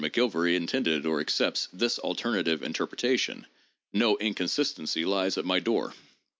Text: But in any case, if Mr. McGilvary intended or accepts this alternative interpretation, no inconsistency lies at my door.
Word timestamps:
But 0.01 0.05
in 0.05 0.07
any 0.07 0.13
case, 0.13 0.23
if 0.23 0.31
Mr. 0.31 0.31
McGilvary 0.43 0.55
intended 0.55 1.05
or 1.05 1.19
accepts 1.19 1.67
this 1.71 1.99
alternative 1.99 2.63
interpretation, 2.63 3.45
no 3.93 4.17
inconsistency 4.17 5.05
lies 5.05 5.37
at 5.37 5.45
my 5.45 5.59
door. 5.59 5.93